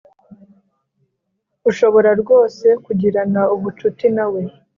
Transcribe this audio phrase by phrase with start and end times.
[1.69, 4.41] Ushobora rwose kugirana ubucuti nawe